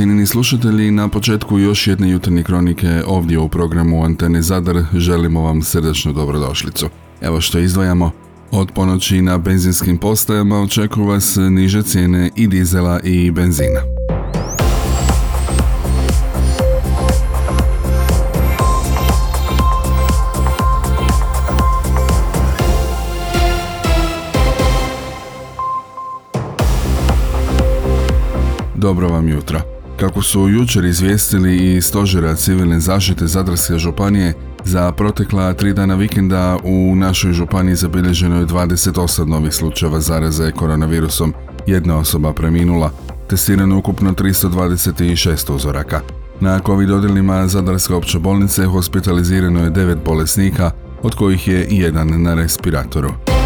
[0.00, 5.62] Cijenjeni slušatelji, na početku još jedne jutarnje kronike ovdje u programu Antene Zadar želimo vam
[5.62, 6.88] srdečnu dobrodošlicu.
[7.20, 8.10] Evo što izdvajamo.
[8.50, 13.80] Od ponoći na benzinskim postajama očekuju vas niže cijene i dizela i benzina.
[28.74, 29.79] Dobro vam jutro.
[30.00, 36.58] Kako su jučer izvijestili i stožera civilne zaštite Zadarske županije, za protekla tri dana vikenda
[36.64, 41.34] u našoj županiji zabilježeno je 28 novih slučajeva zaraze koronavirusom.
[41.66, 42.90] Jedna osoba preminula,
[43.28, 46.00] testirano ukupno 326 uzoraka.
[46.40, 50.70] Na COVID odjelima Zadarske opće bolnice hospitalizirano je 9 bolesnika,
[51.02, 53.39] od kojih je jedan na respiratoru.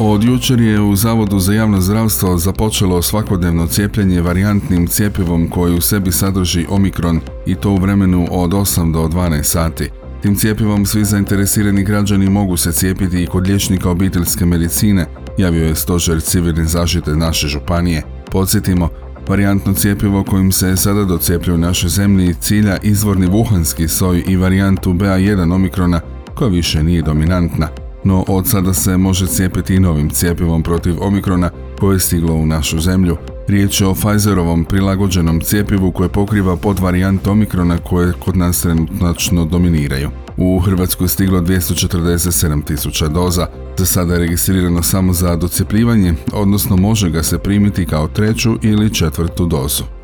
[0.00, 5.80] Od jučer je u Zavodu za javno zdravstvo započelo svakodnevno cijepljenje varijantnim cijepivom koji u
[5.80, 9.90] sebi sadrži omikron i to u vremenu od 8 do 12 sati.
[10.22, 15.06] Tim cijepivom svi zainteresirani građani mogu se cijepiti i kod liječnika obiteljske medicine,
[15.38, 18.02] javio je stožer civilne zaštite naše županije.
[18.30, 18.88] Podsjetimo,
[19.28, 24.92] varijantno cijepivo kojim se sada docijepljuje u našoj zemlji cilja izvorni vuhanski soj i varijantu
[24.92, 26.00] BA1 omikrona
[26.34, 31.50] koja više nije dominantna no od sada se može cijepiti i novim cijepivom protiv omikrona
[31.78, 33.16] koje je stiglo u našu zemlju.
[33.48, 39.44] Riječ je o Pfizerovom prilagođenom cijepivu koje pokriva pod varijant omikrona koje kod nas trenutno
[39.44, 40.10] dominiraju.
[40.36, 43.46] U Hrvatsku je stiglo 247 tisuća doza,
[43.78, 48.94] za sada je registrirano samo za docijepljivanje, odnosno može ga se primiti kao treću ili
[48.94, 49.97] četvrtu dozu.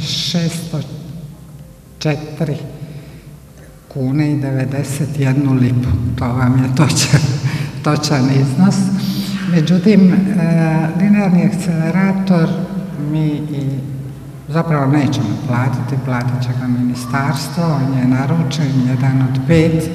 [2.01, 2.55] 604
[3.87, 5.89] kune i 91 lipu.
[6.15, 7.21] To vam je točan,
[7.83, 8.75] točan iznos.
[9.51, 10.17] Međutim, e,
[10.99, 12.49] linearni akcelerator
[13.11, 13.79] mi i
[14.47, 19.89] zapravo nećemo platiti, platit će ga ministarstvo, on je naručen, jedan od pet.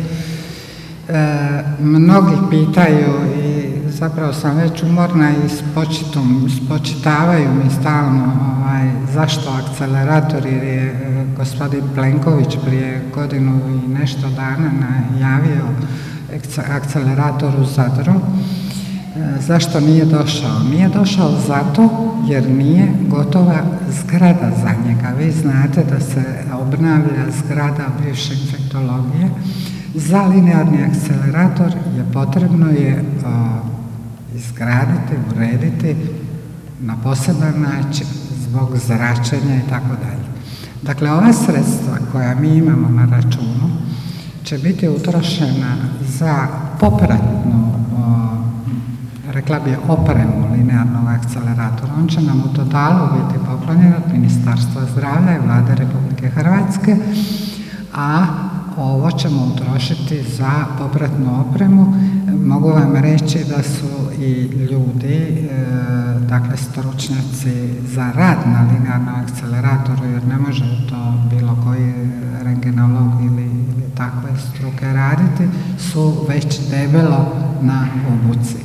[1.08, 3.55] E, mnogi pitaju i
[3.98, 8.24] zapravo sam već umorna i spočitom, spočitavaju mi stalno
[8.58, 15.64] ovaj, zašto akcelerator jer je e, gospodin Plenković prije godinu i nešto dana najavio
[16.76, 18.12] akcelerator u Zadru.
[18.12, 20.58] E, zašto nije došao?
[20.70, 23.58] Nije došao zato jer nije gotova
[23.90, 25.08] zgrada za njega.
[25.18, 26.22] Vi znate da se
[26.60, 29.30] obnavlja zgrada bivše infektologije.
[29.94, 33.04] Za linearni akcelerator je potrebno je
[34.36, 35.96] izgraditi, urediti
[36.80, 38.06] na poseban način
[38.48, 40.26] zbog zračenja i tako dalje.
[40.82, 43.70] Dakle, ova sredstva koja mi imamo na računu
[44.46, 46.46] će biti utrošena za
[46.80, 47.72] popratnu,
[49.30, 51.92] rekla bi opremu linearnog akceleratora.
[51.98, 56.96] On će nam u totalu biti poklonjen od Ministarstva zdravlja i Vlade Republike Hrvatske,
[57.94, 58.26] a
[58.76, 61.94] ovo ćemo utrošiti za popratnu opremu.
[62.46, 64.32] Mogu vam reći da su i
[64.70, 65.48] ljudi, e,
[66.28, 71.94] dakle stručnjaci za rad na linearnom akceleratoru, jer ne može to bilo koji
[72.42, 75.48] rengenolog ili, ili takve struke raditi,
[75.78, 77.32] su već debelo
[77.62, 78.58] na obuci.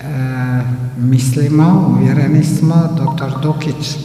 [0.00, 0.62] E,
[0.98, 3.96] mislimo, uvjereni smo, doktor Dukić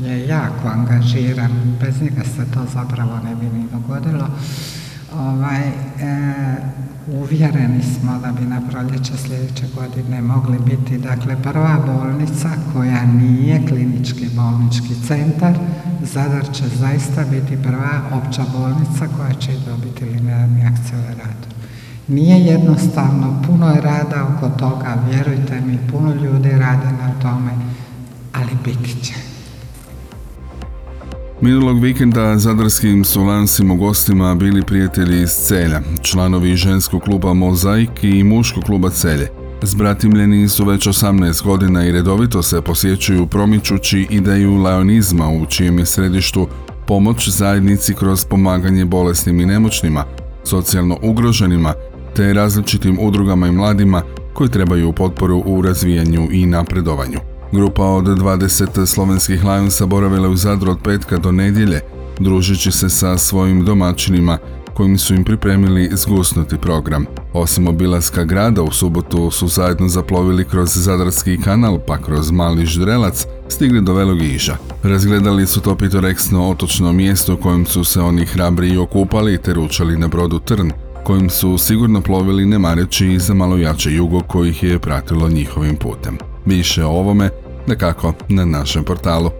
[0.00, 4.26] je jako angažiran, bez njega se to zapravo ne bi ni dogodilo.
[7.32, 13.66] Uvjereni smo da bi na proljeće sljedeće godine mogli biti dakle prva bolnica koja nije
[13.68, 15.54] klinički bolnički centar.
[16.02, 21.52] Zadar će zaista biti prva opća bolnica koja će dobiti linearni akcelerator.
[22.08, 27.52] Nije jednostavno, puno je rada oko toga, vjerujte mi, puno ljudi rade na tome,
[28.32, 29.31] ali biti će.
[31.42, 33.20] Minulog vikenda zadarskim su
[33.72, 39.28] u gostima bili prijatelji iz Celja, članovi ženskog kluba Mozaik i muškog kluba Celje.
[39.62, 45.86] Zbratimljeni su već 18 godina i redovito se posjećuju promičući ideju laonizma u čijem je
[45.86, 46.48] središtu
[46.86, 50.04] pomoć zajednici kroz pomaganje bolesnim i nemoćnima,
[50.44, 51.74] socijalno ugroženima
[52.16, 54.02] te različitim udrugama i mladima
[54.34, 57.31] koji trebaju potporu u razvijanju i napredovanju.
[57.52, 61.80] Grupa od 20 slovenskih Lionsa boravila u Zadru od petka do nedjelje,
[62.18, 64.38] družeći se sa svojim domaćinima
[64.74, 67.06] kojim su im pripremili zgusnuti program.
[67.32, 73.26] Osim obilaska grada u subotu su zajedno zaplovili kroz Zadarski kanal pa kroz Mali Ždrelac
[73.48, 74.56] stigli do Velog Iža.
[74.82, 79.54] Razgledali su to pitoreksno otočno mjesto u kojem su se oni hrabri i okupali te
[79.54, 80.70] ručali na brodu Trn,
[81.04, 86.18] kojim su sigurno plovili ne mareći za malo jače jugo kojih je pratilo njihovim putem.
[86.46, 87.30] Više o ovome,
[87.66, 89.30] nekako, na našem portalu.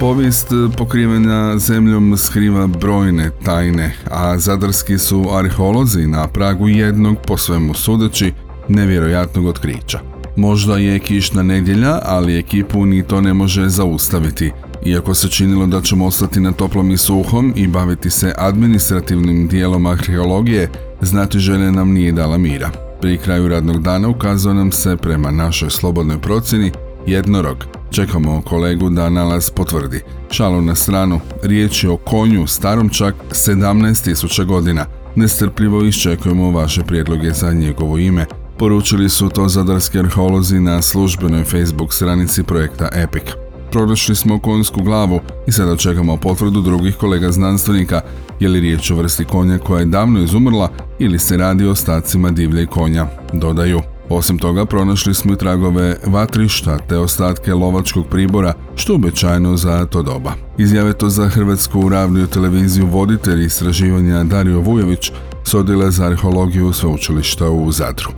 [0.00, 7.74] Povijest pokrivena zemljom skriva brojne tajne, a zadarski su arheolozi na pragu jednog, po svemu
[7.74, 8.32] sudeći,
[8.68, 10.00] nevjerojatnog otkrića.
[10.36, 14.52] Možda je kišna nedjelja, ali ekipu ni to ne može zaustaviti.
[14.84, 19.86] Iako se činilo da ćemo ostati na toplom i suhom i baviti se administrativnim dijelom
[19.86, 20.70] arheologije,
[21.00, 22.70] znati želje nam nije dala mira.
[23.00, 26.72] Pri kraju radnog dana ukazao nam se prema našoj slobodnoj procjeni
[27.06, 27.56] jednorog.
[27.90, 30.00] Čekamo kolegu da nalaz potvrdi.
[30.30, 34.86] Šalu na stranu, riječ je o konju starom čak 17.000 godina.
[35.16, 38.26] Nestrpljivo iščekujemo vaše prijedloge za njegovo ime.
[38.58, 43.24] Poručili su to zadarski arheolozi na službenoj Facebook stranici projekta Epic.
[43.70, 48.00] Prodošli smo konjsku glavu i sada čekamo potvrdu drugih kolega znanstvenika,
[48.40, 52.30] je li riječ o vrsti konja koja je davno izumrla ili se radi o ostacima
[52.30, 53.95] divlje konja, dodaju.
[54.08, 60.02] Osim toga, pronašli smo i tragove vatrišta te ostatke lovačkog pribora, što uobičajeno za to
[60.02, 60.32] doba.
[60.58, 65.12] Izjave to za Hrvatsku radio televiziju voditelj istraživanja Dario Vujović
[65.44, 68.10] s odjela za arheologiju sveučilišta u Zadru.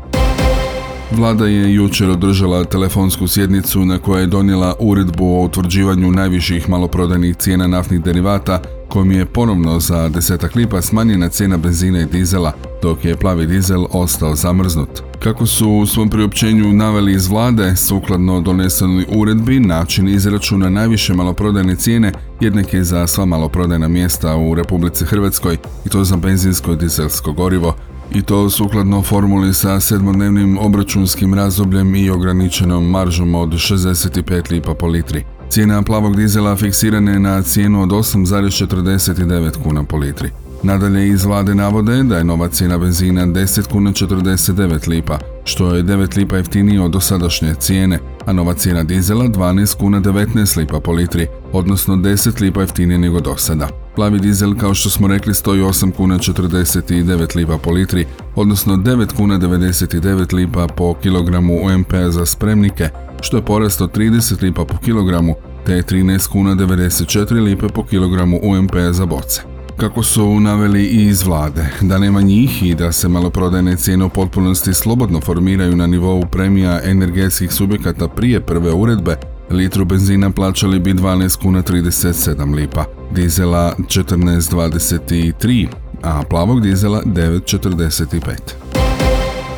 [1.11, 7.37] Vlada je jučer održala telefonsku sjednicu na kojoj je donijela uredbu o utvrđivanju najviših maloprodajnih
[7.37, 12.52] cijena naftnih derivata kojim je ponovno za desetak lipa smanjena cijena benzina i dizela,
[12.82, 14.88] dok je plavi dizel ostao zamrznut.
[15.23, 21.76] Kako su u svom priopćenju naveli iz vlade, sukladno donesenoj uredbi, način izračuna najviše maloprodajne
[21.76, 25.56] cijene jednak je za sva maloprodajna mjesta u Republici Hrvatskoj
[25.87, 27.75] i to za benzinsko i dizelsko gorivo,
[28.14, 34.87] i to sukladno formuli sa sedmodnevnim obračunskim razdobljem i ograničenom maržom od 65 lipa po
[34.87, 35.38] litri.
[35.50, 40.30] Cijena plavog dizela fiksirana je na cijenu od 8,49 kuna po litri.
[40.62, 45.82] Nadalje iz vlade navode da je nova cijena benzina 10 kuna 49 lipa, što je
[45.82, 50.93] 9 lipa jeftinije od dosadašnje cijene, a nova cijena dizela 12 kuna 19 lipa po
[50.93, 53.69] litri, odnosno 10 lipa jeftinije nego do sada.
[53.96, 58.06] Plavi dizel, kao što smo rekli, stoji 8 kuna 49 lipa po litri,
[58.37, 62.88] odnosno 9 kuna 99 lipa po kilogramu UMP za spremnike,
[63.20, 65.34] što je porast od 30 lipa po kilogramu,
[65.66, 69.57] te 13 kuna 94 lipe po kilogramu UMP za boce.
[69.78, 74.08] Kako su naveli i iz vlade, da nema njih i da se maloprodajne cijene u
[74.08, 79.16] potpunosti slobodno formiraju na nivou premija energetskih subjekata prije prve uredbe,
[79.50, 85.66] litru benzina plaćali bi 12 kuna 37 lipa, dizela 14,23,
[86.02, 88.18] a plavog dizela 9,45.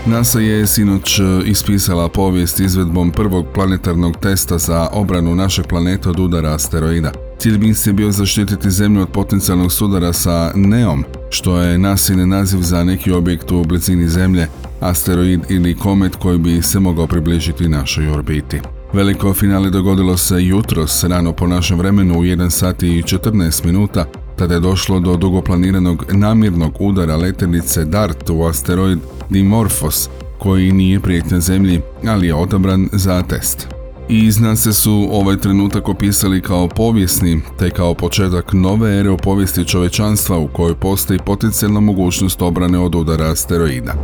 [0.07, 6.55] NASA je sinoć ispisala povijest izvedbom prvog planetarnog testa za obranu našeg planeta od udara
[6.55, 7.13] asteroida.
[7.41, 12.85] Cilj misije bio zaštititi Zemlju od potencijalnog sudara sa NEOM, što je nasilni naziv za
[12.85, 14.47] neki objekt u blizini Zemlje,
[14.81, 18.61] asteroid ili komet koji bi se mogao približiti našoj orbiti.
[18.93, 24.05] Veliko finale dogodilo se jutros, rano po našem vremenu u 1 sati i 14 minuta,
[24.37, 28.99] tada je došlo do dugoplaniranog namirnog udara letelice DART u asteroid
[29.31, 33.80] Dimorphos, koji nije prijetnja zemlji, ali je odabran za test.
[34.13, 39.65] I se su ovaj trenutak opisali kao povijesni, te kao početak nove ere u povijesti
[39.65, 43.95] čovečanstva u kojoj postoji potencijalna mogućnost obrane od udara asteroida.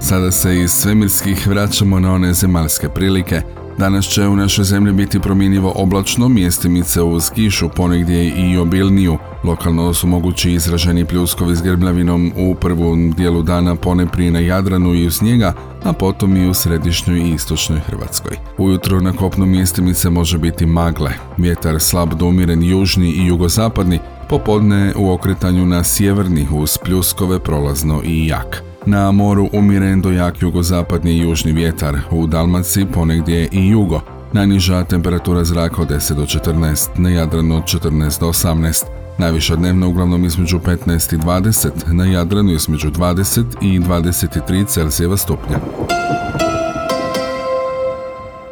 [0.00, 3.42] Sada se iz svemirskih vraćamo na one zemaljske prilike.
[3.78, 9.18] Danas će u našoj zemlji biti promjenjivo oblačno, mjestimice uz kišu, ponegdje i obilniju.
[9.44, 14.94] Lokalno su mogući izraženi pljuskovi s grbljavinom u prvom dijelu dana pone prije na Jadranu
[14.94, 15.52] i uz njega,
[15.84, 18.36] a potom i u središnjoj i istočnoj Hrvatskoj.
[18.58, 23.98] Ujutro na kopnu mjestimice može biti magle, vjetar slab do umiren južni i jugozapadni,
[24.28, 28.71] popodne u okretanju na sjeverni uz pljuskove prolazno i jak.
[28.86, 34.00] Na moru umiren do jak jugozapadni i južni vjetar, u Dalmaciji ponegdje i jugo.
[34.32, 38.84] Najniža temperatura zraka od 10 do 14, na Jadranu od 14 do 18.
[39.18, 45.58] Najviša dnevna uglavnom između 15 i 20, na Jadranu između 20 i 23 Celzijeva stupnja.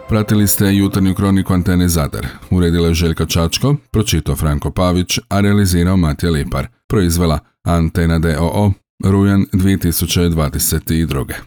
[0.09, 2.27] Pratili ste jutarnju kroniku Antene Zadar.
[2.51, 6.67] Uredila je Željka Čačko, pročitao Franko Pavić, a realizirao Matija Lipar.
[6.89, 8.73] Proizvela Antena DOO,
[9.04, 11.42] rujan 2022.